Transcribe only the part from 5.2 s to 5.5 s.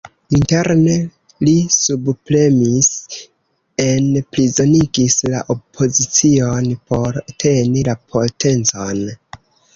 la